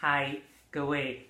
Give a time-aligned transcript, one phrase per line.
[0.00, 1.28] 嗨，各位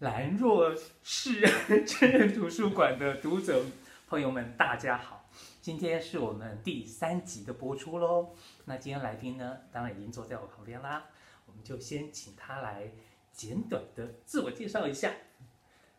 [0.00, 1.46] 兰若市
[1.86, 3.64] 真人图书馆的读者
[4.08, 5.30] 朋友们，大家好！
[5.62, 8.34] 今天是我们第三集的播出喽。
[8.64, 11.06] 那今天来宾呢，当然已经坐在我旁边啦。
[11.46, 12.90] 我们就先请他来
[13.30, 15.12] 简短的自我介绍一下。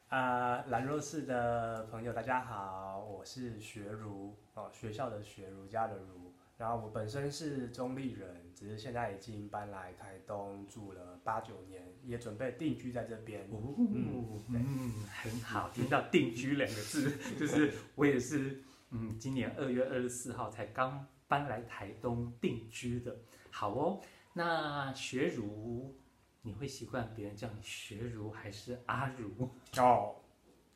[0.09, 6.30] 啊，兰若市的朋友，大家好，我是学儒哦，学校的学，儒家的儒。
[6.61, 13.41] 然后我本身是中立人，只是现在已经搬来台东住了八九年，也准备定居在这边。
[13.49, 14.93] 哦，嗯，嗯，
[15.23, 18.61] 很好，听到定居两个字， 就是我也是，
[18.91, 23.17] 嗯，今年二月二十四号才刚搬来台东定居的。
[23.49, 23.99] 好哦，
[24.33, 25.97] 那学儒。
[26.43, 29.47] 你会习惯别人叫你学儒还是阿儒？
[29.77, 30.15] 哦，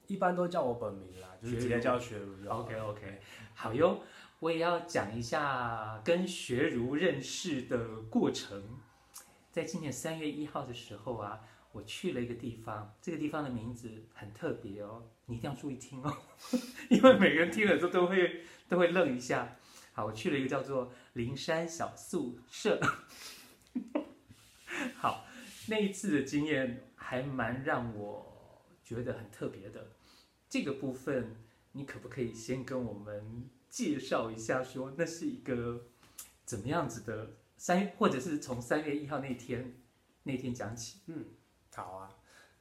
[0.05, 2.47] 一般都叫我本名啦，就是直接叫学儒。
[2.47, 3.19] OK OK，
[3.55, 3.99] 好哟，
[4.45, 8.77] 我也要讲一下跟学儒认识的过程。
[9.51, 11.41] 在今年三月一号的时候啊，
[11.71, 16.15] 我去了一个地方，这个地方的名字很特别哦，你一定要注意听哦，
[16.91, 19.57] 因为每个人听了之后都会都会愣一下。
[19.93, 22.79] 好，我去了一个叫做灵山小宿舍。
[24.95, 25.25] 好。
[25.67, 29.93] 那一次的经验还蛮让我觉得很特别的，
[30.47, 31.35] 这个部分
[31.71, 35.81] 你可不可以先跟我们介绍一下，说那是一个
[36.45, 39.75] 怎么样子的三，或者是从三月一号那天
[40.23, 40.99] 那天讲起？
[41.07, 41.25] 嗯，
[41.73, 42.09] 好啊，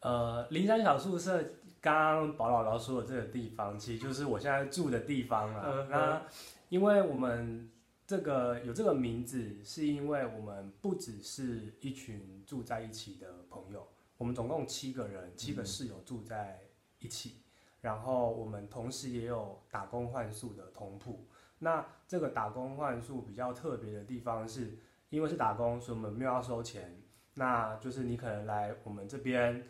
[0.01, 1.41] 呃，灵山小宿舍，
[1.81, 5.61] 刚刚宝姥姥说的这个地方，其实就是我现在住的地方了。
[5.61, 6.23] 呃、那
[6.71, 7.71] 因为我们。
[8.07, 16.61] 这个有这个名字，是因为我们不只是一群住在一起的朋友，我们总共七个人，七个室友住在
[16.99, 17.44] 一起，嗯、
[17.85, 21.29] 然后我们同时也有打工换宿的同铺。
[21.59, 24.79] 那这个打工换宿比较特别的地方是，
[25.11, 27.03] 因为是打工，所以我们没有要收钱，
[27.35, 29.63] 那就是你可能来我们这边。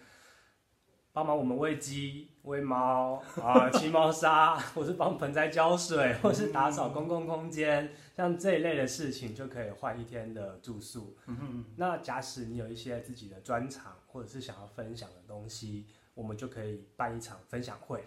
[1.12, 11.16] 帮忙我们喂鸡、喂猫啊， 清猫砂，或是帮盆栽浇水，或是打扫公共空间，像这一类的事情就可以换一天的住宿。
[11.26, 18.04] 嗯、那假使你有一些自己的专长，或者是想要分享的东西，我们就可以办一场分享会，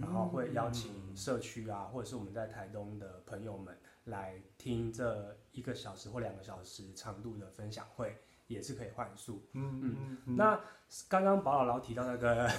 [0.00, 8.16] 然后会邀请社区啊，或者是我们在台东的朋友们来听这一个小时或两个小时长度的分享会。
[8.48, 10.36] 也是可以换宿，嗯嗯，嗯。
[10.36, 10.60] 那
[11.08, 12.50] 刚刚宝姥姥提到那个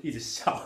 [0.00, 0.58] 一直笑，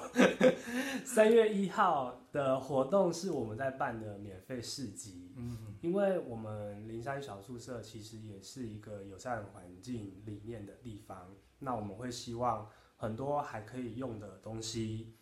[1.05, 12.71] 三月一号的活动是我们在办的免费市集，嗯，因为我们灵山小宿舍其实也是一个友善环境理念的地方，那我们会希望
[13.01, 15.15] 很多还可以用的东西，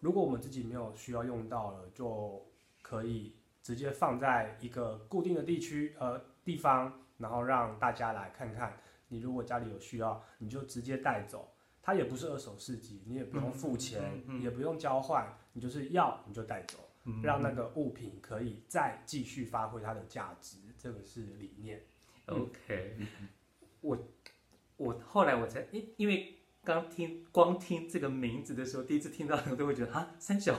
[0.00, 2.42] 如果我们自己没有需要用到了，就
[2.80, 8.80] 可以直接放在一个固定的地区呃地方，然后让大家来看看。
[9.08, 11.52] 你如果家里有需要，你就直接带走，
[11.82, 21.82] 它也不是二手市集，你也不用付钱，也不用交换，你就是要你就带走，嗯，让那个物品可以再继续发挥它的价值，这个是理念。
[22.24, 23.28] OK，嗯、
[23.82, 23.98] 我
[24.78, 30.58] 我后来我才因因为刚听光听这个名字的时候，第一次听到我都会觉得啊三小，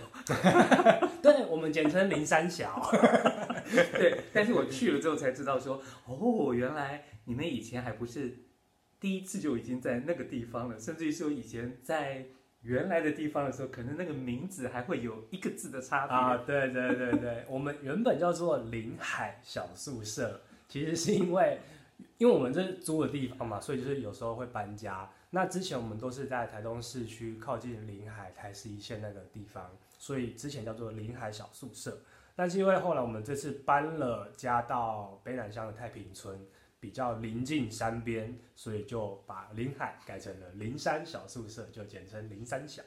[1.21, 2.81] 对，我们简称林三小，
[3.93, 7.05] 对，但是我去了之后才知道说哦原来。
[7.25, 8.39] 你们以前还不是
[8.99, 12.25] 第一次就已经在那个地方了，甚至于说以前在
[12.63, 16.37] 原来的地方的时候，可能那个名字还会有一个字的差别啊。
[16.37, 21.59] 对对对对，我们原本叫做临海小宿舍，其实是因为
[22.17, 25.07] 因为我们这是租的地方嘛，所以就是有时候会搬家。
[25.29, 32.01] 那之前我们都是在台东市区靠近临海台十一线那个地方，所以之前叫做临海小宿舍。
[32.35, 36.39] 但是因为后来我们这次搬了家到北南乡的太平村。
[36.81, 42.81] 比较临近山边，所以就把临海改成了灵山小宿舍，就简称灵山小，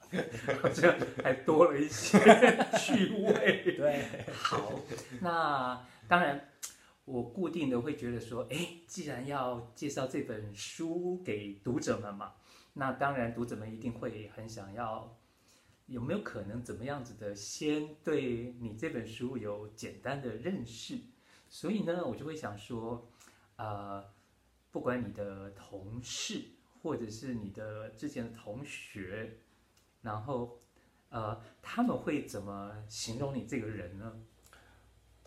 [0.60, 0.94] 好像
[1.24, 2.18] 还多了一些
[2.78, 3.74] 趣味。
[3.74, 4.04] 对，
[4.34, 4.70] 好，
[5.22, 6.46] 那当然，
[7.08, 12.34] 我固定的会觉得说，哎，既然要介绍这本书给读者们嘛，
[12.74, 15.16] 那当然读者们一定会很想要，
[15.86, 20.98] 有没有可能怎么样子的，先对你这本书有简单的认识？
[21.48, 23.10] 所以呢，我就会想说。
[23.60, 24.04] 呃，
[24.70, 26.44] 不管你的同事
[26.80, 29.36] 或者是你的之前的同学，
[30.00, 30.60] 然后
[31.08, 34.14] 呃，他们会怎么形容你这个人呢？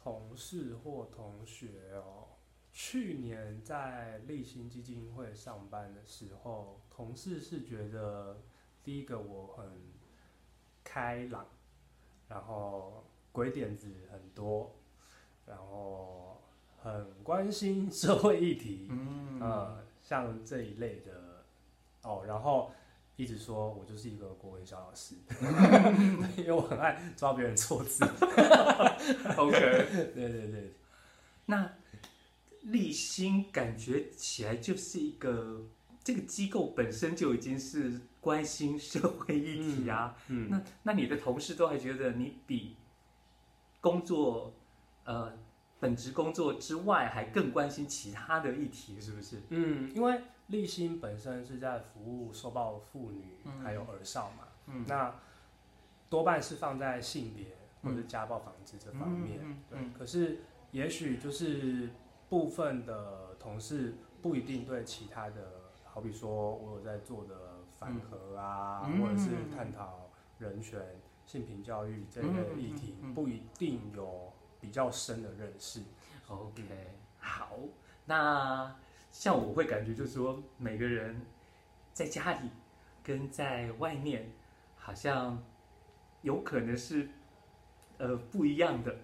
[0.01, 2.27] 同事或同学哦，
[2.71, 8.41] 去年在立新基金会上班的时候，同事是觉得
[8.83, 9.65] 第一个我很
[10.83, 11.45] 开朗，
[12.27, 14.75] 然后鬼点子很多，
[15.45, 16.37] 然后。
[16.83, 21.45] 很关心社会议题，嗯，呃，像这一类的
[22.01, 22.71] 哦，然后
[23.15, 25.15] 一直说我就是一个国文小老师，
[26.37, 28.03] 因为我很爱抓别人错字。
[29.37, 29.51] OK，
[30.15, 30.73] 对对对，
[31.45, 31.71] 那
[32.61, 35.63] 立新感觉起来就是一个
[36.03, 40.15] 这个机构本身就已经是关心社会议题啊。
[40.27, 42.75] 嗯，嗯那那你的同事都还觉得你比
[43.79, 44.53] 工作
[45.05, 45.33] 呃
[45.79, 49.41] 本职工作之外还更关心其他的议题，是不是？
[49.49, 50.21] 嗯，因为
[50.51, 55.15] 立新本身是在服务受暴妇女还有儿少嘛，嗯，那
[56.09, 57.47] 多半是放在性别
[57.81, 59.39] 或者家暴防治这方面。
[59.69, 61.89] 对，嗯可是也许就是
[62.29, 67.35] 部分的同事不一定对其他的，好比说我有在做的
[67.79, 69.01] 反核啊，嗯。
[69.01, 70.79] 或者是探讨人权、
[71.25, 75.81] 性平教育这类的议题，不一定有比较深的认识。
[76.27, 76.63] OK，
[77.19, 77.57] 好，
[78.05, 78.75] 那
[79.11, 81.21] 像我会感觉就是说，每个人
[81.93, 82.49] 在家里
[83.03, 84.31] 跟在外面
[84.75, 85.41] 好像
[86.21, 87.07] 有可能是
[87.97, 88.95] 呃不一样的。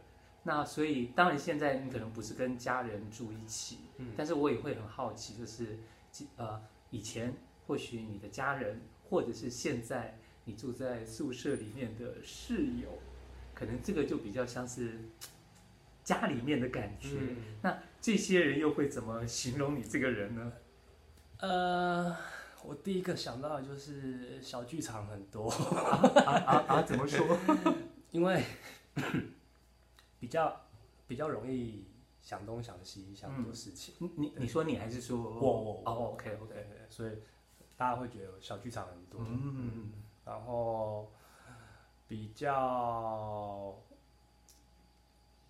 [0.43, 5.77] 那所以当然现在你可能不是跟家人住一起，嗯但是我也会很好奇，就是
[6.37, 7.33] 呃以前
[7.67, 12.97] 或许你的家人，或者是现在你住在宿舍里面的室友，
[13.53, 14.97] 可能这个就比较像是
[16.01, 17.09] 家里面的感觉。
[17.19, 17.77] 嗯那
[18.07, 20.53] 这些人又会怎么形容你这个人呢？
[21.39, 22.15] 呃，
[22.63, 26.81] 我第一个想到的就是小剧场很多，啊啊啊！
[26.83, 27.37] 怎么说？
[28.11, 28.41] 因为
[30.21, 30.57] 比较
[31.05, 31.85] 比较容易
[32.21, 33.95] 想东想西，想很多事情。
[33.99, 37.11] 你你你说你还是说我我哦，OK OK，对对，所以
[37.75, 39.19] 大家会觉得小剧场很多。
[39.27, 39.91] 嗯
[40.23, 41.11] 然后
[42.07, 43.77] 比较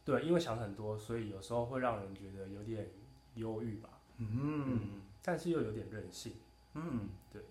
[0.07, 2.89] 对，因为想很多，所以有时候会让人觉得有点
[3.35, 3.89] 忧郁吧。
[4.19, 6.35] 嗯但是又有点任性。
[6.75, 7.41] 嗯对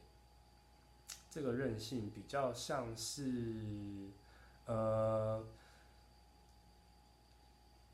[1.28, 4.08] 这个任性比较像是，
[4.64, 5.44] 呃，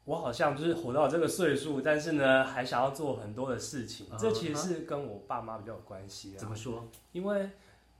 [0.04, 4.06] 我好像就是活到这个岁数，但是呢，还想要做很多的事情。
[4.12, 6.38] 嗯这其实是跟我爸妈比较有关系啊。
[6.38, 6.86] 怎么说？
[7.10, 7.50] 因为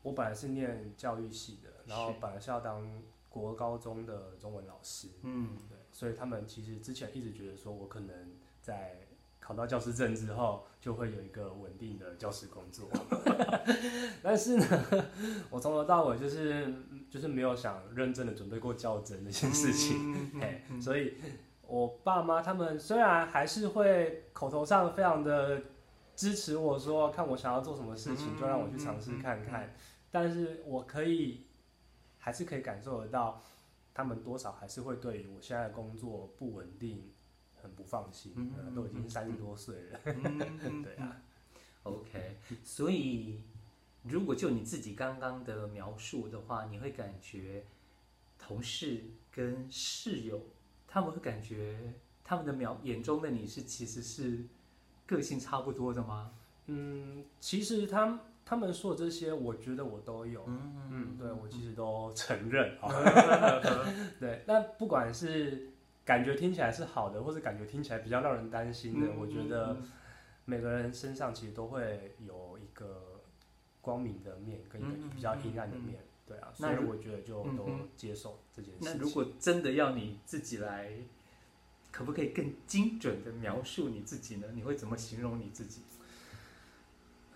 [0.03, 8.97] 我本来是念教育系的，然后本来是要当国高中的中文老师，嗯对，所以他们其实之前一直觉得说我可能在
[9.39, 12.89] 考到教师证之后，就会有一个稳定的教师工作。
[14.23, 14.65] 但是呢，
[15.51, 16.73] 我从头到尾就是
[17.11, 21.15] 就是没有想认真的准备过教甄这件事情，嗯嘿，所以
[21.67, 25.61] 我爸妈他们虽然还是会口头上非常的
[26.15, 29.75] 支持我说，看我想要做什么事情，就让我去尝试看看，
[30.11, 31.47] 但是我可以
[32.19, 33.43] 还是可以感受得到，
[33.95, 37.11] 他们多少还是会对于我现在的工作不稳定
[37.61, 41.23] 很不放心，都已经三十多岁了，嗯 对啊
[41.85, 43.43] ，OK，所以
[44.03, 47.65] 如果就你自己刚刚的描述的话，你会感觉
[48.39, 50.41] 同事跟室友
[50.89, 54.45] 他们会感觉他们的描眼中的你是其实是
[55.07, 56.33] 个性差不多的吗？
[56.67, 62.77] 嗯，其实他们他们说的这些，我觉得我都有，嗯嗯，对我其实都承认。
[62.81, 62.89] 啊，
[64.21, 65.71] 对，那不管是
[66.05, 69.77] 感觉听起来是好的，或者感觉听起来比较让人担心的，我觉得
[70.45, 73.21] 每个人身上其实都会有一个
[73.81, 78.93] 光明的面跟一个比较阴暗的面，对啊，所以我觉得就都接受这件事情。
[78.93, 80.93] 那如果真的要你自己来，
[81.91, 84.49] 可不可以更精准的描述你自己呢？
[84.53, 85.83] 你会怎么形容你自己？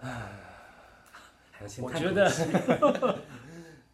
[0.01, 0.41] 唉，
[1.83, 2.31] 我觉得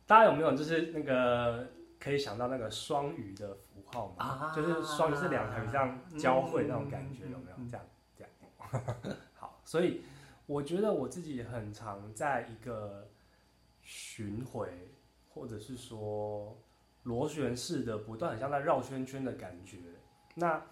[0.07, 4.25] 大家有没有就是那个可以想到那个双鱼的符号嘛？
[4.25, 7.57] 啊、就是双鱼是两条鱼这样交汇那种感觉，有没有？
[7.71, 8.83] 这样这样。
[9.35, 10.03] 好，所以
[10.47, 13.09] 我觉得我自己很常在一个
[13.81, 14.69] 巡回，
[15.29, 16.59] 或者是说
[17.05, 19.79] 螺旋式的不断，很像在绕圈圈的感觉。
[20.35, 20.63] 那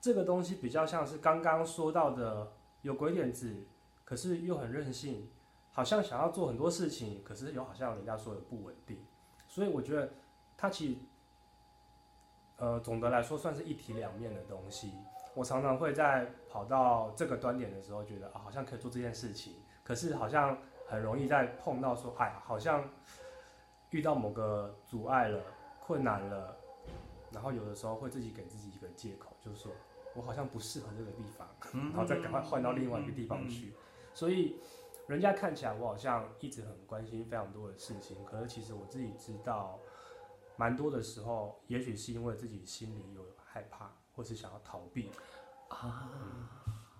[0.00, 3.64] 这个东西比较像是刚刚说到的，有鬼点子，
[4.04, 5.28] 可是又很任性，
[5.76, 9.04] 好像想要做很多事情，可是又好像人家说的不稳定。
[9.46, 10.10] 所以我觉得
[10.56, 10.96] 它其实，
[12.56, 14.94] 呃，总的来说算是一体两面的东西。
[15.34, 20.56] 我常常会在跑到这个端点的时候，觉得啊，好像可以做这件事情，可是好像
[20.88, 22.82] 很容易在碰到说，哎，好像
[23.90, 25.42] 遇到某个阻碍了、
[25.78, 26.56] 困难了，
[27.30, 29.70] 然后有的时候会自己给自己一个借口，就是说
[30.14, 33.74] 我好像不适合这个地方，然后再赶快换到另外一个地方去。
[34.14, 34.56] 所以
[35.06, 39.78] 人家看起来我好像一直很关心非常多的事情，可是其实我自己知道，
[40.56, 45.10] 蛮多的时候，也许是因为自己心里有害怕，或是想要逃避。
[45.68, 46.48] 啊、嗯，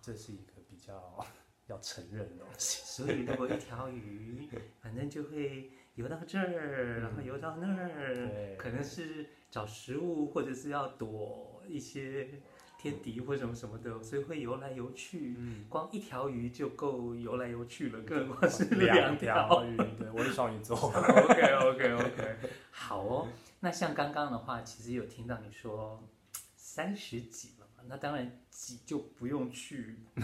[0.00, 1.25] 这是一个比较
[1.66, 2.82] 要承认的东西。
[2.84, 4.48] 所以如果一条鱼，
[4.80, 12.40] 反正就会游到这儿，嗯、然后游到那儿， 可能是找食物，或者是要躲一些
[12.78, 15.35] 天敌或什么什么的，所以会游来游去。
[15.38, 19.76] 嗯、光一条鱼就够游来游去了，更何况是两条鱼。
[19.76, 20.76] 对，我是双鱼座。
[20.87, 22.37] OK OK OK，
[22.71, 23.28] 好哦。
[23.61, 26.06] 那像刚刚的话，其实有听到你说
[26.56, 27.83] 三十几了嘛？
[27.88, 29.97] 那当然几就不用去。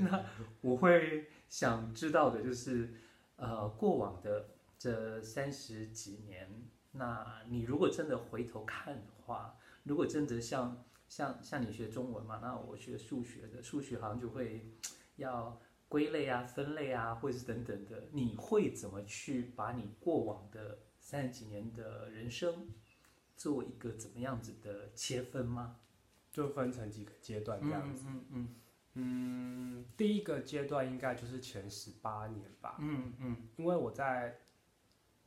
[0.00, 0.24] 那
[0.60, 2.92] 我会想知道的就是，
[3.36, 6.48] 呃，过往的这三十几年，
[6.92, 9.54] 那你如果真的回头看的话，
[9.88, 14.70] 如果真的像像像你学中文嘛，那我学数学的，数学好像就会
[15.16, 20.78] 要归类啊、分类啊，或者是等等的，你会怎么去把你过往的？
[21.00, 22.68] 三十几年的人生，
[23.34, 25.80] 做一个怎么样子的切分吗？
[26.30, 28.04] 就分成几个阶段这样子。
[28.08, 28.54] 嗯嗯，
[28.92, 32.76] 嗯，第一个阶段应该就是前十八年吧。
[32.80, 34.38] 嗯嗯，因为我在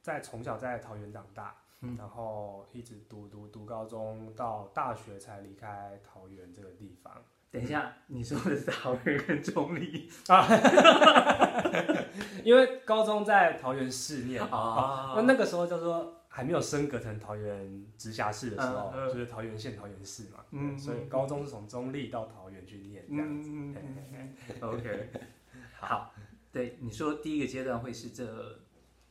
[0.03, 7.13] 在从小在桃园长大，嗯、然后一直读读读高中，到大学才离开桃园这个地方。
[7.49, 10.47] 等一下，你说的是桃园跟中立 啊？
[12.43, 20.45] 因为高中在桃园市念啊，那那个时候叫做还没有升格成桃园直辖市的时候，就是桃园县、桃园市嘛。
[20.51, 23.49] 嗯，所以高中是从中立到桃园去念这样子。
[24.61, 25.09] OK，
[25.77, 26.13] 好，
[26.53, 28.57] 对，你说第一个阶段会是这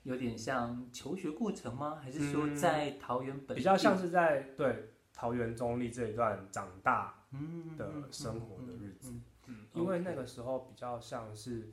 [0.03, 1.99] 有点像求学过程吗？
[2.03, 3.57] 还是说在桃园本？
[3.57, 7.17] 比较像是在对桃园中立这一段长大。
[7.33, 9.15] 嗯的生活的日子，
[9.73, 11.71] 因为那个时候比较像是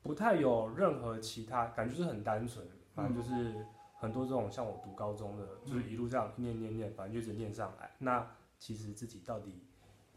[0.00, 3.66] 不太有任何其他感觉，就是很单纯，反正就是
[3.98, 7.90] 很多这种像我读高中的，就是一路这样念念念，反正就一直念上来。
[7.98, 8.26] 那
[8.58, 9.62] 其实自己到底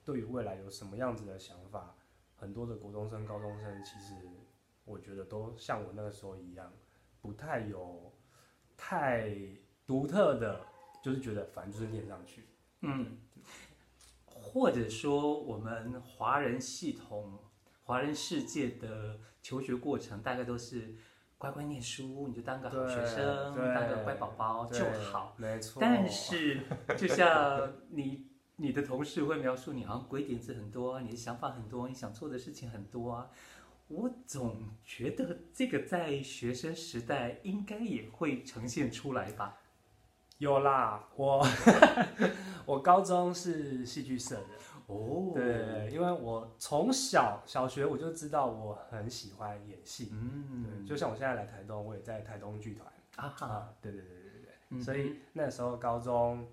[0.05, 1.93] 对于未来有什么样子的想法？
[2.37, 4.15] 很多的国中生、高中生，其实
[4.85, 6.71] 我觉得都像我那个时候一样，
[7.23, 8.13] 不太有
[8.77, 9.33] 太
[9.87, 10.59] 独特的，
[11.01, 12.43] 就是觉得反正就是念上去，
[12.81, 13.17] 嗯。
[14.25, 17.39] 或者说，我们华人系统、
[17.83, 20.95] 华人世界的求学过程，大概都是
[21.37, 25.33] 乖乖念书，你就当个好学生，当个乖宝宝就好。
[25.37, 25.79] 没错。
[25.81, 26.59] 但是，
[26.97, 28.27] 就像你
[28.57, 33.29] 你的同事会描述，你好像鬼点子很多，你的想法很多，你想做的事情很多啊。
[33.93, 39.59] 我总觉得这个在学生时代应该也会呈现出来吧。
[40.39, 41.45] 有啦，我
[42.65, 44.47] 我高中是戏剧社的。
[44.87, 52.91] 哦，对，因为我从小小学我就知道我很喜欢演戏，嗯，就像我现在来台东，我也在台东剧团。
[53.15, 56.45] 啊哈，对对对对对对，嗯、所以那时候高中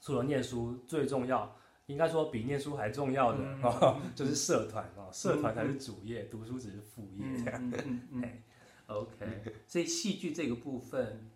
[0.00, 1.54] 除了念书最重要，
[1.86, 8.42] 应该说比念书还重要的、嗯哦、 就是社团哦，社团才是主业，嗯、读书只是副业这样，嗯嗯嗯
[8.86, 11.28] ，OK，所以戏剧这个部分。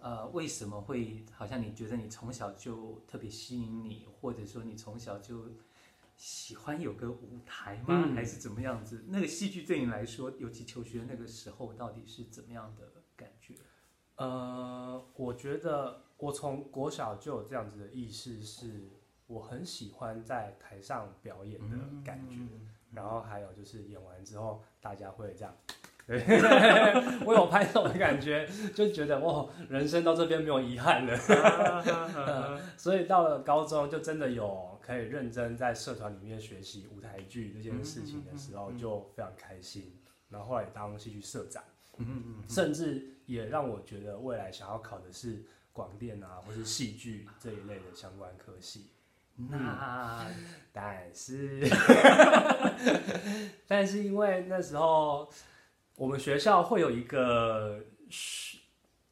[0.00, 5.46] 呃，为什么会好像你觉得你从小就特别吸引你，或者说你从小就
[6.14, 8.04] 喜欢有个舞台吗？
[8.06, 9.02] 嗯、还是怎么样子？
[9.08, 12.82] 那个戏剧对你来说，尤其求学那个时候，到底是怎么样的
[13.16, 13.54] 感觉？
[14.16, 18.90] 呃，我觉得我从国小就有这样子的意识，是
[19.34, 25.52] 我很喜欢在台上表演的感觉，嗯、然后还有就是演完之后，大家会这样。
[26.06, 26.22] 对，
[27.26, 32.60] 我有拍手的感觉，就觉得哇，人生到这边没有遗憾了。
[32.78, 39.98] 所以到了高中，就真的有可以认真在社团里面学习舞台剧这件事情的时候，就非常开心。
[40.28, 41.64] 然后后来当戏剧社长，
[42.48, 48.90] 甚至也让我觉得未来想要考的是广电啊，或是戏剧这一类的相关科系。
[49.36, 50.26] 那
[50.72, 51.60] 但是，
[53.66, 55.32] 但是因为那时候。
[55.96, 57.80] 我们学校会有一个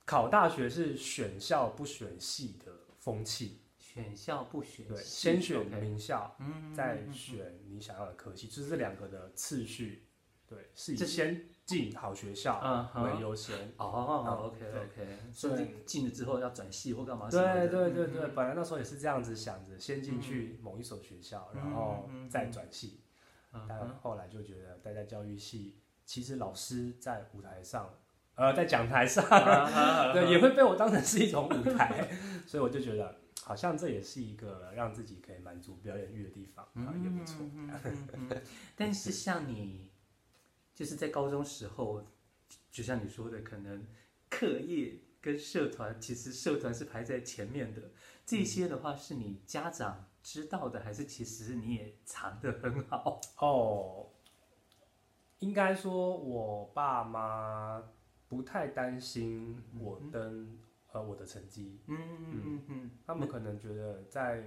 [0.04, 10.04] 考大学是选校不选系的风气，选校不选系，对，先选名校，嗯，再选你想要的科系，就是这两个的次序，
[10.48, 13.72] 对，是以先进好学校为优先。
[13.76, 17.30] 哦，OK OK，所以进了之后要转系或干嘛？
[17.30, 23.00] 对对对对，本来那时候也是这样子想着，先进去某一所学校，然后再转系，
[23.68, 25.78] 但后来就觉得待在教育系。
[26.04, 27.88] 其实老师在舞台上，
[28.34, 29.24] 呃，在讲台上，
[30.12, 32.08] 对，也会被我当成是一种舞台，
[32.44, 37.46] 所以我就觉得好像这也是一个让自己可以满足表演欲的地方，啊，也不错。
[38.76, 39.91] 但是像你，
[40.82, 42.02] 就是在高中时候，
[42.68, 43.86] 就像你说的，可能
[44.28, 47.92] 课业跟社团，其实社团是排在前面的。
[48.26, 53.20] 这些的话，是你家长知道的，还是其实你也藏得很好？
[53.38, 54.08] 哦。
[55.38, 57.80] 应该说，我爸妈
[58.26, 60.58] 不太担心我跟、嗯、
[60.90, 61.78] 呃我的成绩。
[61.86, 64.42] 嗯嗯嗯嗯，他们可能觉得在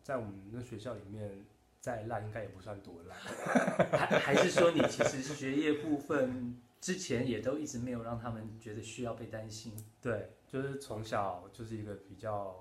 [0.00, 1.44] 在我们的学校里面
[1.82, 3.18] 再烂，应该也不算多烂。
[3.92, 9.74] 还还是说，你其实学业部分之前也都一直没有让他们觉得需要被担心？
[10.00, 12.56] 对，就是从小就是一个比较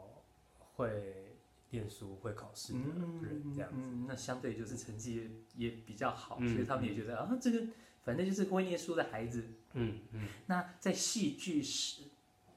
[0.74, 1.28] 会。
[1.74, 7.66] 念书会考试的人这样子，嗯嗯，那相对就是成绩也比较好，嗯，所以他们也觉得啊，这个
[8.04, 9.46] 反正就是会念书的孩子。
[9.72, 10.28] 嗯嗯。
[10.48, 12.02] 那在戏剧社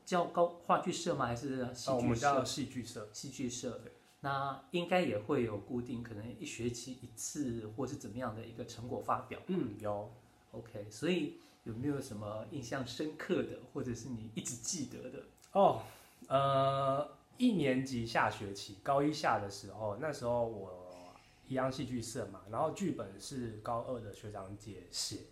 [0.04, 1.26] 叫高话剧社吗？
[1.26, 1.92] 还是戏剧社？
[1.92, 3.08] 哦，我们叫戏剧社。
[3.12, 3.82] 戏剧社。
[4.24, 9.38] 那应该也会有固定，可能一学期一次，或是怎么样的一个成果发表。
[9.48, 10.10] 嗯，有。
[10.52, 15.22] OK，所以有没有什么印象深刻的，或者是你一直记得的？
[15.52, 15.82] 哦，
[16.28, 17.06] 呃。
[17.36, 21.12] 一年级下学期，高一下的时候，那时候我
[21.48, 25.22] 一样戏剧社嘛，然后剧本是高二的学长姐写。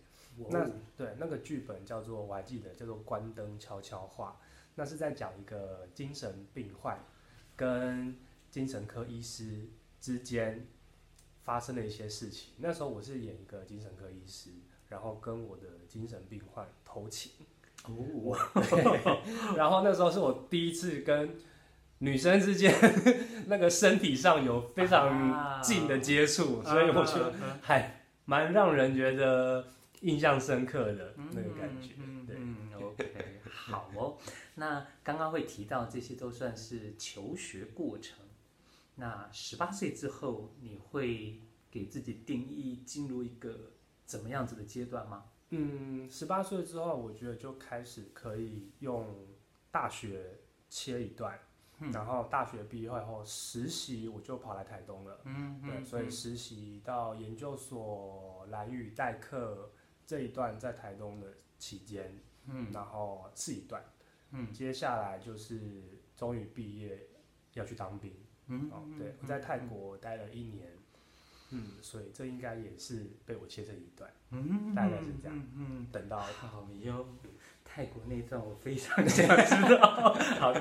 [0.51, 4.37] 那对那个剧本叫做我还记得叫做《关灯悄悄话》，
[4.75, 6.99] 那是在讲一个精神病患
[7.55, 8.17] 跟
[8.53, 9.67] 精神科医师
[10.01, 10.65] 之间
[11.43, 12.53] 发生的一些事情。
[12.59, 14.51] 那时候我是演一个精神科医师，
[14.89, 17.33] 然后跟我的精神病患偷情。
[17.87, 18.39] 哦，
[19.57, 21.35] 然后那时候是我第一次跟。
[22.05, 22.75] 女生之间
[23.47, 27.33] 那个身体上有非常近的接触，啊，所以我觉得
[27.63, 29.69] 还蛮让人觉得
[30.01, 31.93] 印象深刻的那个感觉。
[31.99, 34.19] 嗯，对，嗯，OK，好哦。
[34.57, 38.19] 那刚刚会提到这些都算是求学过程。
[39.03, 43.73] 那十八岁之后，你会给自己定义进入一个
[44.05, 45.25] 怎么样子的阶段吗？
[45.51, 49.27] 嗯，十八岁之后，我觉得就开始可以用
[49.73, 51.37] 大学切一段。
[51.93, 55.21] 然后大学毕业后实习，我就跑来台东了。
[55.25, 59.73] 嗯，对，嗯、所以实习到研究所蓝语代课
[60.07, 61.27] 这一段在台东的
[61.59, 62.17] 期间，
[62.47, 63.85] 嗯，然后是一段，
[64.31, 67.05] 嗯，接下来就是终于毕业
[67.55, 68.15] 要去当兵，
[68.53, 70.69] 嗯，哦，对，我在泰国待了一年，
[71.51, 77.07] 嗯，所以这应该也是被我切成一段，嗯，大概是这样，嗯，嗯，等到好哟。
[77.65, 80.53] 泰国那段我非常想知道，好，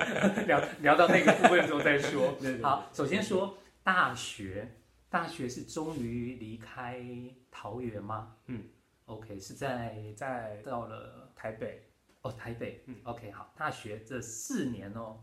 [0.46, 2.32] 聊聊到那个部分的时候再说。
[2.40, 4.76] 对对对，好，首先说大学，
[5.10, 7.04] 大学是终于离开
[7.50, 8.36] 桃园吗？
[8.46, 8.64] 嗯
[9.04, 11.82] ，OK，是在在到了台北，
[12.22, 15.22] 哦，台北，嗯，OK，好，大学这四年哦，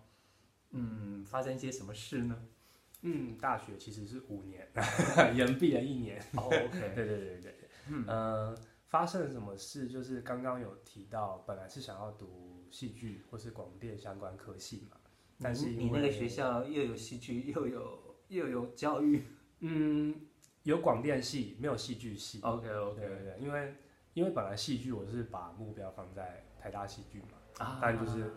[0.70, 2.40] 嗯，发生一些什么事呢？
[3.02, 4.68] 嗯，大学其实是五年，
[5.36, 6.20] 延毕了一年。
[6.36, 7.56] 哦，OK，对对对对，
[7.90, 8.06] 嗯。
[8.08, 8.58] 呃
[8.90, 9.88] 发生了什么事？
[9.88, 14.98] 就是刚刚有提到，本来是想要读戏剧或是广电相关科系嘛，
[15.40, 19.22] 但是你那个学校又有戏剧，又有又有教育，
[19.62, 20.16] 嗯，
[20.64, 22.40] 有广电系，没有戏剧系。
[22.42, 23.76] OK OK，对对对，因为
[24.16, 28.32] 因为本来戏剧我是把目标放在台大戏剧嘛，啊，但就是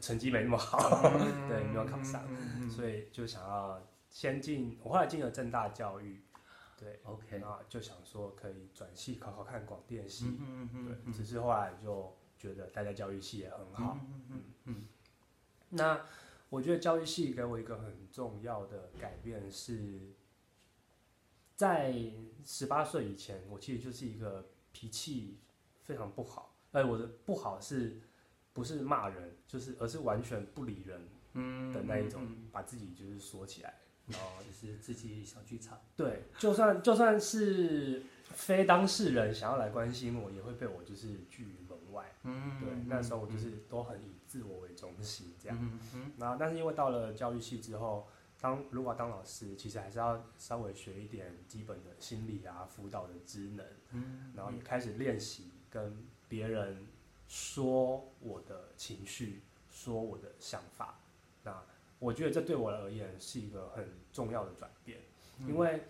[0.00, 6.20] 成绩没那么好，嗯、 对，没有考上，嗯、所以就想要先进，我后来进了正大教育。
[6.76, 14.84] 对，OK，那就想说可以转系考考看广电系，嗯嗯对，只是后来就觉得待在教育系也很好，嗯嗯嗯。
[15.70, 16.04] 那
[16.50, 20.12] 我觉得教育系给我一个很重要的改变是，
[21.54, 21.94] 在
[22.44, 25.38] 十八岁以前，我其实就是一个脾气
[25.80, 28.00] 非常不好，哎，我的不好是
[28.54, 31.02] 不是骂人，就是而是完全不理人，
[31.70, 33.74] 的那一种，把自己就是锁起来。
[34.06, 42.14] 然后就是自己小剧场， 对，就算就算是非当事人想要来关心我，也会被我就是拒于门外。
[42.22, 45.58] 嗯，对，那时候我就是都很以自我为中心这样。
[45.58, 46.12] 嗯嗯。
[46.18, 48.06] 然后，但是因为到了教育系之后，
[48.38, 53.64] 当如果当老师，其实还是要稍微学一点基本的心理啊、辅导的职能。
[53.92, 54.34] 嗯。
[54.36, 56.86] 然后也开始练习跟别人
[57.34, 60.94] 说我的情绪，说我的想法。
[61.42, 61.60] 那。
[62.00, 64.98] 我觉得这对我而言是一个很重要的转变，
[65.46, 65.84] 因为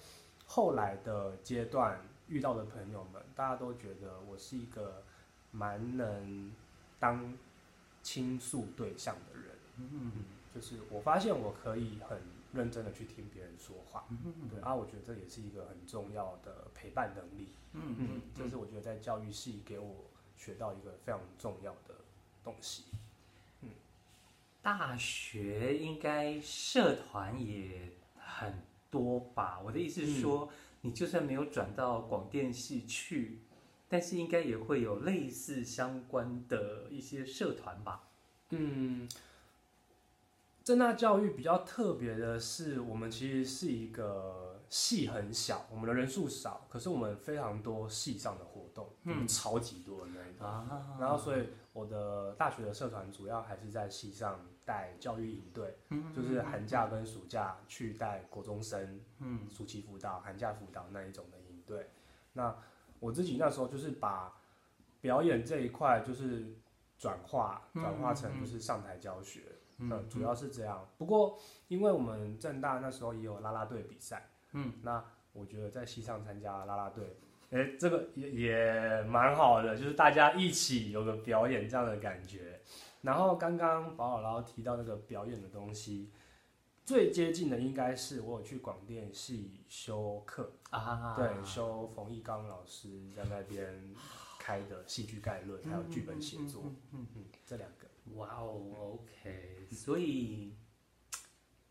[0.47, 5.03] 后来的阶段遇到的朋友们，大家都觉得我是一个
[5.51, 6.53] 蛮能
[7.01, 7.37] 当
[8.01, 10.13] 倾诉对象的人，嗯，
[10.55, 12.21] 就是我发现我可以很
[12.53, 14.07] 认真的去听别人说话，
[14.49, 20.05] 对，啊，我觉得这也是一个很重要的陪伴能力，嗯嗯，这是我觉得在教育系给我
[20.45, 21.95] 学到一个非常重要的
[22.43, 22.85] 东西。
[23.63, 23.71] 嗯
[24.63, 29.61] 大学应该社团也很多吧？
[29.65, 33.41] 我的意思是说，嗯、你就算没有转到广电系去，
[33.89, 38.09] 但是应该也会有类似相关的一些社团吧？
[38.51, 39.07] 嗯，
[40.63, 44.44] 政大教育比较特别的是，我们其实是一个
[44.75, 50.45] 系很小，我们的人数少，可是我们非常多戏上的活动，嗯，超级多的那一种。
[50.45, 61.89] 啊，然后所以我的大学的社团主要还是在戏上带教育营队，嗯，就是寒假跟暑假去带国中生，嗯，暑期辅导、寒假辅导那一种的营队。
[62.33, 62.53] 那
[62.99, 64.35] 我自己那时候就是把
[65.01, 66.53] 表演这一块就是
[66.99, 69.43] 转化转化成就是上台教学，
[69.79, 70.85] 嗯，嗯，主要是这样。
[70.99, 74.31] 不过因为我们正大那时候也有啦啦队比赛。
[74.55, 77.17] 嗯，那我觉得在西上参加啦啦队，
[77.51, 82.61] 哎、欸，这个也也蛮好的，就是大家一起有个表演这样的感觉。
[83.03, 86.11] 然后刚刚宝姥姥提到那个表演的东西，
[86.85, 93.93] 最接近的应该是我有去广电系修课啊，对，修冯一刚老师在那边
[94.39, 97.89] 开的戏剧概论，还有剧本写作，嗯嗯，嗯，这两个。
[98.15, 100.55] 哇哦，OK，所以。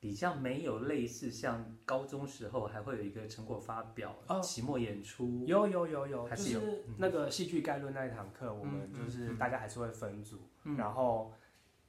[0.04, 4.14] 比较没有类似像高中时候还会有一个成果发表、
[4.44, 6.60] 期末演出，有有有有，还是有
[6.98, 10.42] 那个戏剧概论那一堂课，我们就是大家还是会分组，
[10.78, 11.32] 然后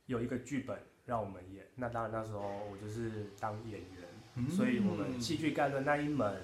[0.06, 1.66] 有一个剧本让我们演。
[1.74, 6.40] 那当然那时候我就是当演员，所以我们戏剧概论那一门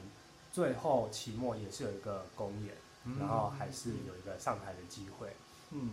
[0.51, 2.75] 最后期末也是有一个公演，
[3.17, 5.29] 然后还是有一个上台的机会。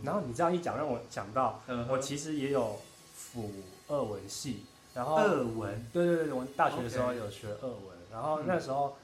[0.03, 2.79] 然后你这样一讲，让我想到我其实也有
[3.13, 3.51] 辅
[3.87, 4.63] 二文系。
[4.97, 7.95] 然后俄文，对对对，我大学的时候有学俄文。
[8.11, 8.97] 然后那时候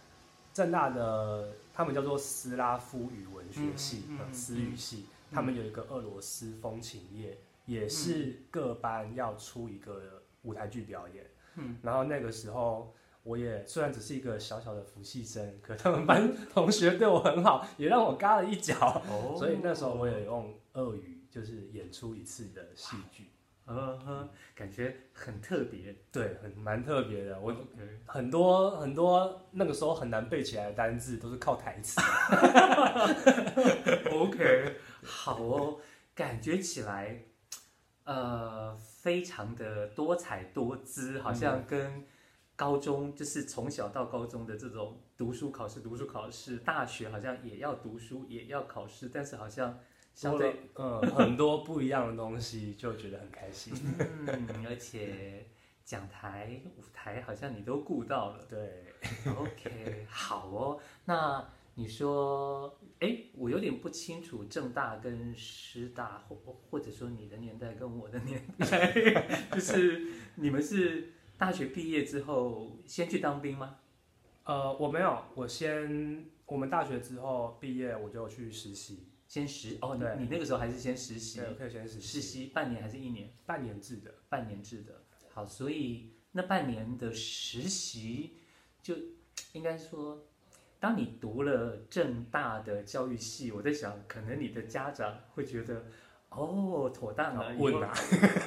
[0.52, 11.24] 政大的他们叫做斯拉夫语文学系，嗯，斯语系，嗯，他们有一个俄罗斯风情夜，嗯，也是各班要出一个舞台剧表演。
[11.58, 19.00] 嗯，然后那个时候我也虽然只是一个小小的辅系生，可他们班同学对我很好，也让我嘎了一脚。
[19.08, 23.30] 哦，所以那时候我也用俄语就是演出一次的戏剧。
[23.66, 27.40] 嗯哼，感觉很特别，对，很蛮特别的。
[27.40, 27.56] 我
[28.06, 32.02] 很多很多那个时候很难背起来的单字都是靠台词。
[34.12, 35.80] OK，好哦，
[36.14, 37.24] 感觉起来，
[38.04, 42.04] 呃，非常的多彩多姿，好像跟
[42.58, 49.80] 高中就是从小到高中的这种读书考试、读书考试，大学好像也要读书也要考试，但是好像。
[50.14, 53.74] 相对嗯，很多不一样的东西，就觉得很开心。
[54.28, 55.46] 嗯，而且
[55.84, 58.46] 讲台、舞台好像你都顾到了。
[58.50, 58.86] 对
[59.36, 60.80] ，OK，好哦。
[61.06, 61.46] 那
[61.76, 66.36] 你说，哎，我有点不清楚正大跟师大，或
[66.70, 68.94] 或者说你的年代跟我的年代，
[69.52, 73.78] 就是你们是大学毕业之后先去当兵吗？
[74.44, 79.08] 呃，我没有，我先我们大学之后毕业，我就去实习。
[79.34, 82.02] 先实哦，你，你那个时候还是先实习，对，可以先实习。
[82.02, 83.34] 实习半年还是一年？
[83.48, 84.94] 半年制的，半年制的。
[85.32, 88.38] 好，所以那半年的实习，
[88.84, 88.94] 就
[89.54, 90.24] 应该说，
[90.80, 95.84] 当你读了正大的教育系，我在想，可能你的家长会觉得，
[96.30, 97.92] 哦，妥当了，问啊，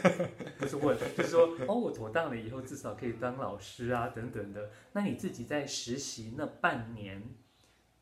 [0.56, 4.70] 不是问，就是说，哦，我妥当了以后，至少可以当老师啊，等等的。
[4.92, 7.20] 那你自己在实习那半年，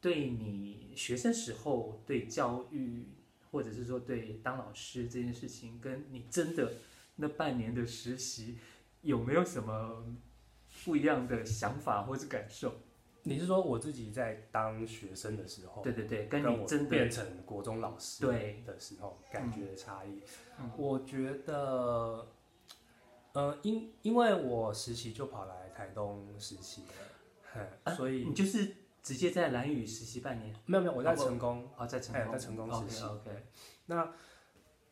[0.05, 3.09] 对你学生时候对教育，
[3.51, 6.75] 或者是说对当老师这件事情，跟你真的
[7.17, 8.59] 那半年的实习，
[9.01, 10.05] 有没有什么
[10.85, 12.71] 不一样的想法或者感受？
[13.23, 20.21] 你是说我自己在当学生的时候，对对对，跟你真的变成国中老师对的时候感觉的差异？
[20.61, 22.29] 嗯，我觉得，
[23.33, 26.83] 呃，因因为我实习就跑来台东实习
[27.55, 28.84] 了，啊，所以你就是。
[29.05, 30.57] 直接在蓝宇实习半年？
[30.65, 33.05] 没有没有，我在成功啊，在成功，在成功实习。
[33.05, 33.47] OK。
[33.85, 34.11] 那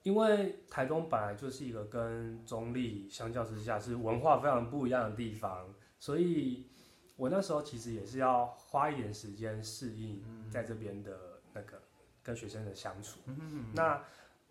[0.02, 6.68] 因为台东本来就是一个跟中立相较之下是文化非常不一样的地方，所以
[7.16, 11.80] 我那时候其实也是要花一点时间适应在这边的那个
[12.22, 13.18] 跟学生的相处。
[13.24, 13.72] 嗯。
[13.72, 14.04] 那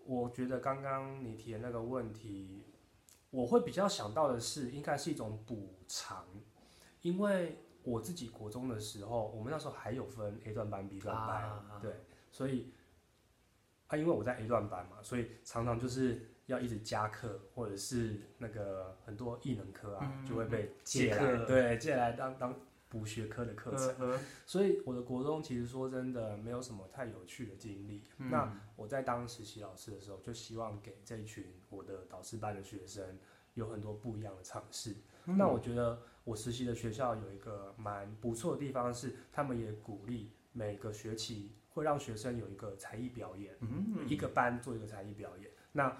[0.05, 2.63] 我觉得刚刚你提的那个问题，
[3.29, 6.25] 我会比较想到的是，应该是一种补偿，
[7.03, 7.59] 因为。
[7.83, 11.95] 我自己国中的时候，我们那时候还有分 A 段班、B 段班，啊、对，
[12.31, 12.71] 所以
[13.87, 22.55] 啊，因为我在 A 段班嘛，所以常常就是要一直加课，或者是那个很多艺能科啊，嗯、就会被借来，对，借来当当
[22.87, 24.19] 补学科的课程、嗯。
[24.45, 28.29] 所以我的国中其实说真的没有什么太有趣的经历、嗯。
[28.29, 33.17] 那我在当实习老师的时候，就希望给这一群我的导师班的学生
[33.55, 35.37] 有很多不一样的尝试、嗯。
[35.37, 35.99] 那我觉得。
[36.23, 45.49] 我实习的学校有一个蛮不错的地方是，他们也鼓励每个学期会让学生有一个才艺表演，嗯，一个班做一个才艺表演。
[45.71, 45.97] 那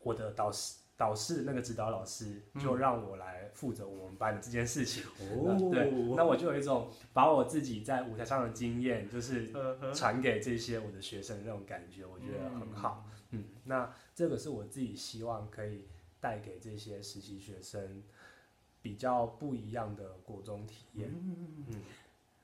[0.00, 5.02] 我的导师导师那个指导老师就让我来负责我们班的这件事情。
[5.18, 9.50] 哦、嗯，对，那我就有一种把我自己在舞台上的经验，就是
[9.94, 13.08] 传给这些我的学生的那种感觉，我觉得很好。
[13.30, 15.88] 嗯，那这个是我自己希望可以
[16.20, 18.02] 带给这些实习学生
[18.82, 21.08] 比较不一样的国中体验。
[21.08, 21.80] 嗯嗯，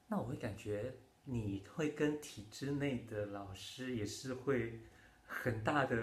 [0.07, 4.81] 那我会感觉你会跟体制内的老师也是会
[5.27, 5.97] 很大的。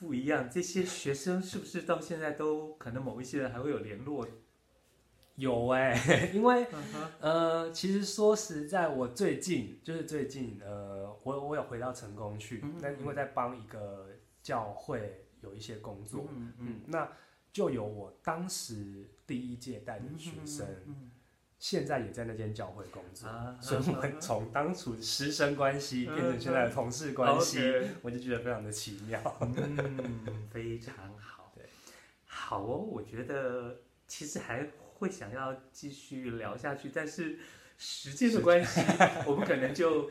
[0.00, 4.26] 不一样，这些学生是不是到现在都可能某一些人还会有联络？
[5.36, 7.08] 有哎、欸， 因为、uh huh.
[7.20, 13.00] 呃，其实说实在，我最近就是最近呃，我我有回到成功去，那、mm hmm.
[13.02, 14.08] 因为在帮一个
[14.42, 16.52] 教会有一些工作，mm hmm.
[16.58, 17.12] 嗯，那
[17.52, 20.66] 就有我当时第一届带的学生。
[20.66, 21.08] Mm hmm.
[21.56, 29.38] 现在也在那间教会工作，啊、所以我们从当初师生关系变成现在的同事关系，嗯、 我就觉得非常的奇妙。
[29.40, 31.52] 嗯，非常好。
[31.56, 31.64] 对，
[32.26, 37.38] 好哦，我觉得其实还会想要继续聊下去，但是
[37.78, 38.82] 时间的关系，
[39.26, 40.10] 我们可能就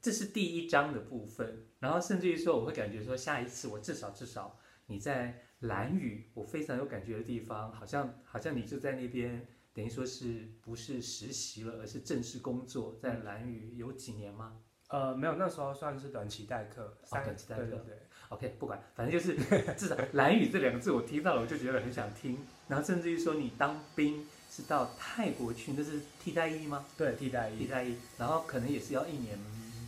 [0.00, 9.44] 这是第一章的部分，然后甚至于说，我会感觉说下一次我至少至少你在兰屿，我非常有感觉的地方，好像好像你就在那边。
[9.74, 14.58] 等于说是不是实习了，而是正式工作，在蓝雨有几年吗？
[14.88, 17.62] 呃，没有，那时候算是短期代课，三、哦、短期代课。
[17.62, 17.96] 对，对，对
[18.28, 19.34] ，OK，不管，反正就是
[19.74, 22.36] 至少蓝雨这两个字我听到了，我就觉得很想听。
[22.68, 26.84] 然后甚至于说你当兵是到泰国去，那是替代役吗？
[26.98, 27.60] 对，替代役。
[27.60, 29.38] 替代役，然后可能也是要一年，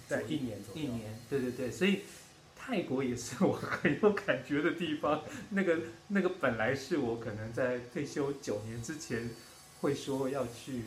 [0.08, 0.82] 对，一年左右。
[0.82, 2.00] 一年，对对对，所以
[2.66, 5.22] 泰国也是我很有感觉的地方。
[5.50, 9.30] 那个那个本来是我可能在退休九年之前。
[9.80, 10.80] 会说要去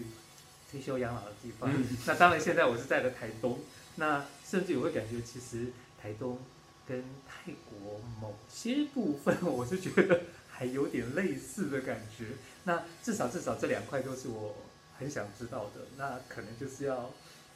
[0.72, 3.60] 退休养老的地方，嗯、那当然现在我是在了台东，
[3.98, 5.68] 那甚至我会感觉其实
[6.02, 6.40] 台东
[6.88, 12.26] 跟泰国某些部分，我是觉得还有点类似的感觉。
[12.64, 14.56] 那至少至少这两块都是我
[14.98, 15.82] 很想知道的。
[15.96, 17.12] 那可能就是要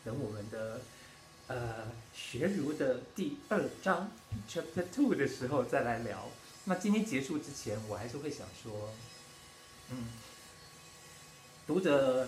[0.06, 0.82] 等我们的
[1.52, 4.10] 呃学儒的第二章
[4.48, 6.30] Chapter Two 的时候再来聊。
[6.64, 8.90] 那今天结束之前，我还是会想说，
[9.90, 10.08] 嗯。
[11.68, 12.28] 读者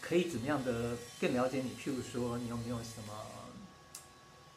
[0.00, 1.70] 可以怎么样的更了解你？
[1.70, 3.14] 譬如说，你有没有什么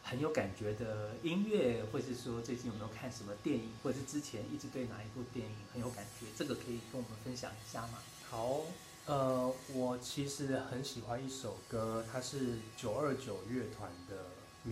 [0.04, 6.26] 很有感觉的音乐，或是说最近有没有看什么电影，或者是之前一直对哪一部电影很有感觉？
[6.38, 8.00] 这个可以跟我们分享一下吗？
[8.30, 8.64] 好，
[9.10, 14.18] 呃，我其实很喜欢一首歌，它是九二九乐团的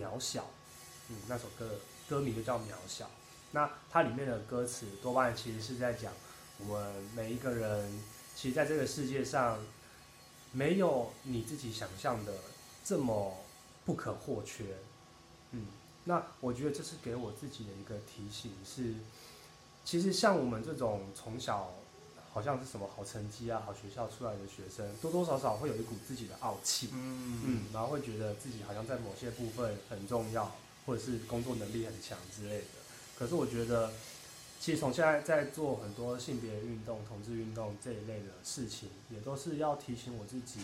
[0.00, 0.42] 渺小》，
[1.08, 1.68] 嗯，那首歌
[2.08, 3.06] 歌名就叫《渺小》。
[3.50, 6.12] 那它里面的歌词多半其实是在讲
[6.60, 8.00] 我们每一个人。
[8.36, 9.58] 其实，在这个世界上，
[10.52, 12.32] 没有你自己想象的
[12.84, 13.38] 这么
[13.84, 14.66] 不可或缺。
[15.50, 15.66] 嗯，
[16.04, 18.94] 那我觉得这是给我自己的一个提醒是，
[19.84, 21.72] 其实像我们这种从小
[22.32, 26.90] 好像是什么好成绩啊、好学校出来的学生，多多少少会有一股自己的傲气。
[26.92, 30.54] 嗯嗯，然后会觉得自己好像在某些部分很重要，
[30.86, 32.66] 或者是工作能力很强之类的。
[33.18, 33.92] 可是我觉得。
[34.60, 40.58] 其实从现在在做很多性别运动、同志运动这一类的事情，也都是要提醒我自己，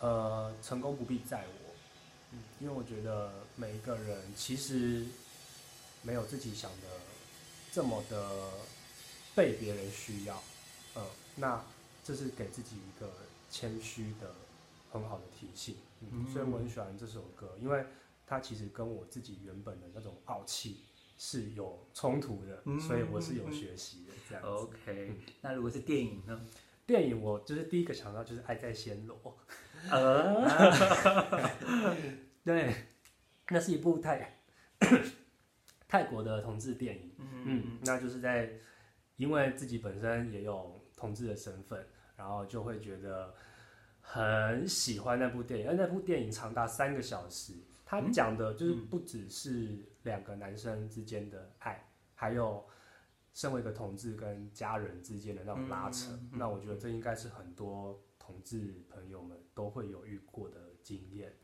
[0.00, 1.70] 呃，成功不必在我，
[2.32, 5.06] 嗯，因为我觉得每一个人其实
[6.02, 6.88] 没有自己想的
[7.72, 8.28] 这么的
[9.34, 10.42] 被别人需要，
[10.94, 11.02] 呃，
[11.36, 11.64] 那
[12.04, 13.10] 这是给自己一个
[13.50, 14.34] 谦虚的
[14.92, 17.84] 很好的提醒，嗯，所以我很喜欢这首歌，因为
[18.26, 20.84] 它其实跟我自己原本的那种傲气。
[21.22, 24.48] 是有冲突的，所以我是有学习的这样子。
[24.48, 25.12] OK，
[25.42, 26.40] 那如果是电影呢？
[26.86, 29.38] 电影我就是第一个想到就是《爱在暹罗》。
[32.42, 32.74] 对，
[33.50, 34.40] 那是一部泰
[35.86, 37.12] 泰国的同志电影。
[37.18, 38.54] 嗯，那就是在
[39.20, 43.34] 因为自己本身也有同志的身份，然后就会觉得
[44.00, 45.68] 很喜欢那部电影。
[45.68, 47.52] 而那部电影长达三个小时。
[47.84, 52.64] 他讲的就是不只是两个男生之间的爱，嗯、还有
[53.34, 56.12] 身为一个同志跟家人之间的那种拉扯。
[56.12, 61.34] 嗯嗯、那我觉得这应该是很多同志朋友们都会有遇过的经验。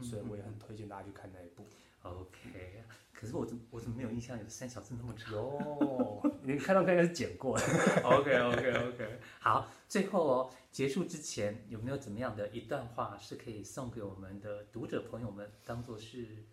[0.00, 1.66] 所以我也很推荐大家去看那一部。
[2.02, 2.84] OK，
[3.18, 5.34] 可是我怎我怎么没有印象有三小时那么长？
[5.34, 7.64] 哦，你看到应该是剪过的。
[8.06, 10.50] OK OK OK，好，最后哦。
[10.70, 16.44] 结束之前有没有怎么样的一段话是可以送给我们的读者朋友们，当做是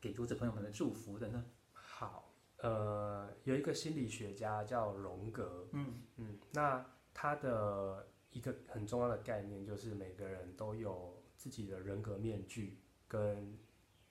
[0.00, 1.44] 给读者朋友们的祝福的呢？
[1.72, 13.58] 好，呃，有一个心理学家叫荣格，嗯嗯，那他的一个很重要的概念就是每个人都有自己的人格面具跟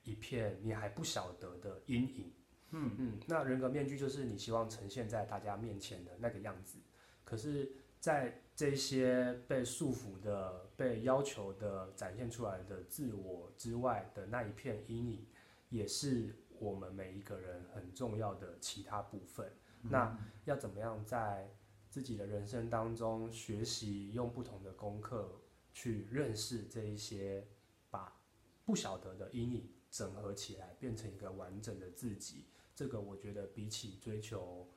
[0.04, 2.34] 一片你还不晓得的阴影，
[2.72, 6.80] 嗯嗯，那人格面具就是你希望呈现在大家面前的那个样子。
[7.24, 15.26] 可是，在这些被束缚的、被要求的展现出来的自我之外的那一片阴影，
[15.70, 19.48] 也是我们每一个人很重要的其他部分。
[19.84, 21.50] 嗯、那要怎么样在
[21.90, 25.40] 自己的人生当中学习，用不同的功课
[25.72, 27.48] 去认识这一些，
[27.90, 28.20] 把
[28.66, 32.46] 不晓得的阴影整合起来，变成一个完整的自己。
[32.74, 34.68] 这个我觉得比起追求。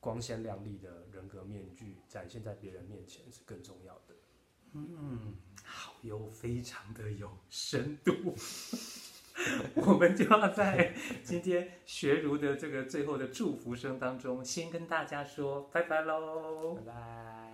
[0.00, 4.14] 光鲜亮丽的人格面具展现在别人面前是更重要的。
[4.74, 8.14] 嗯，好有，非常的有深度。
[9.74, 17.47] 我们就要在今天学儒的这个最后的祝福声当中，先跟大家说拜拜喽，拜拜。